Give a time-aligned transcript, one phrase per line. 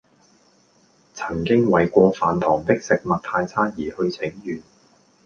[1.13, 4.63] 曾經為過飯堂的食物太差而去請願